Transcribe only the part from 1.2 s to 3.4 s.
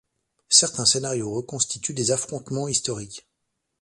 reconstituent des affrontements historiques.